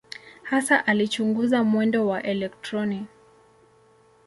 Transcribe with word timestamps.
Hasa 0.43 0.85
alichunguza 0.87 1.63
mwendo 1.63 2.07
wa 2.07 2.23
elektroni. 2.23 3.07